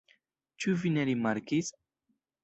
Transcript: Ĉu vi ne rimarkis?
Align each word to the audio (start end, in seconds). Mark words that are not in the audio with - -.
Ĉu 0.63 0.71
vi 0.83 0.91
ne 0.95 1.03
rimarkis? 1.09 1.69